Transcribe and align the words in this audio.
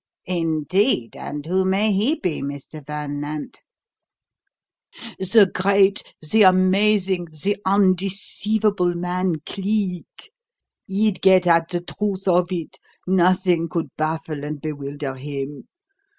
"Indeed? 0.25 1.15
And 1.15 1.45
who 1.45 1.63
may 1.63 1.91
he 1.93 2.15
be, 2.19 2.41
Mr. 2.41 2.83
Van 2.83 3.19
Nant?" 3.21 3.61
"The 5.19 5.47
great, 5.53 6.01
the 6.27 6.41
amazing, 6.41 7.25
the 7.25 7.57
undeceivable 7.67 8.95
man, 8.95 9.41
Cleek. 9.45 10.31
He'd 10.87 11.21
get 11.21 11.45
at 11.45 11.69
the 11.69 11.81
truth 11.81 12.27
of 12.27 12.51
it. 12.51 12.79
Nothing 13.05 13.67
could 13.69 13.95
baffle 13.95 14.43
and 14.43 14.59
bewilder 14.59 15.13
him. 15.13 15.67